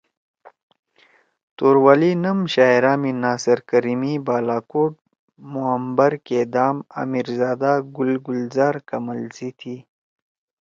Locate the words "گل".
7.95-8.11